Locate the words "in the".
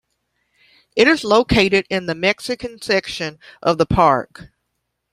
1.91-2.15